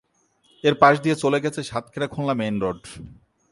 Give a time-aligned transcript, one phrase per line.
[0.63, 2.81] এর পাশ দিয়ে চলে গেছে সাতক্ষীরা-খুলনা মেইন রোড।